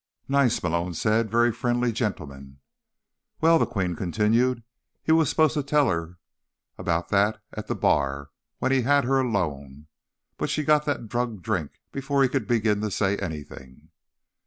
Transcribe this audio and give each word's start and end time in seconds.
"Nice," 0.27 0.63
Malone 0.63 0.95
said. 0.95 1.29
"Very 1.29 1.51
friendly 1.51 1.91
gentleman." 1.91 2.57
"Well," 3.39 3.59
the 3.59 3.67
Queen 3.67 3.95
continued, 3.95 4.63
"he 5.03 5.11
was 5.11 5.29
supposed 5.29 5.53
to 5.53 5.61
tell 5.61 5.89
her 5.91 6.17
about 6.75 7.09
that 7.09 7.39
at 7.53 7.67
the 7.67 7.75
bar, 7.75 8.31
when 8.57 8.71
he 8.71 8.81
had 8.81 9.03
her 9.03 9.19
alone. 9.19 9.85
But 10.37 10.49
she 10.49 10.63
got 10.63 10.85
that 10.85 11.07
drugged 11.07 11.43
drink 11.43 11.81
before 11.91 12.23
he 12.23 12.29
could 12.29 12.47
begin 12.47 12.81
to 12.81 12.89
say 12.89 13.15
anything." 13.17 13.89